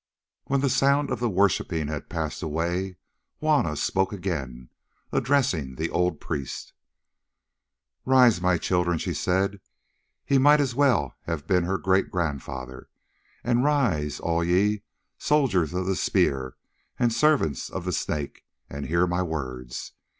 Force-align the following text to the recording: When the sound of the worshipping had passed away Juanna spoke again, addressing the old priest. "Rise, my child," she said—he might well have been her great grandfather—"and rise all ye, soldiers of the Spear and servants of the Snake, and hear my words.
When 0.45 0.61
the 0.61 0.69
sound 0.71 1.11
of 1.11 1.19
the 1.19 1.29
worshipping 1.29 1.87
had 1.87 2.09
passed 2.09 2.41
away 2.41 2.97
Juanna 3.39 3.75
spoke 3.75 4.11
again, 4.11 4.69
addressing 5.11 5.75
the 5.75 5.91
old 5.91 6.19
priest. 6.19 6.73
"Rise, 8.03 8.41
my 8.41 8.57
child," 8.57 8.99
she 8.99 9.13
said—he 9.13 10.37
might 10.39 10.73
well 10.73 11.13
have 11.25 11.45
been 11.45 11.65
her 11.65 11.77
great 11.77 12.09
grandfather—"and 12.09 13.63
rise 13.63 14.19
all 14.19 14.43
ye, 14.43 14.81
soldiers 15.19 15.71
of 15.71 15.85
the 15.85 15.95
Spear 15.95 16.55
and 16.97 17.13
servants 17.13 17.69
of 17.69 17.85
the 17.85 17.93
Snake, 17.93 18.43
and 18.71 18.87
hear 18.87 19.05
my 19.05 19.21
words. 19.21 19.91